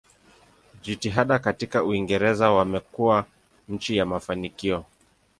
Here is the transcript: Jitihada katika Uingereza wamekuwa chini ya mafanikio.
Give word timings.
Jitihada 0.81 1.39
katika 1.39 1.83
Uingereza 1.83 2.51
wamekuwa 2.51 3.25
chini 3.79 3.97
ya 3.97 4.05
mafanikio. 4.05 4.85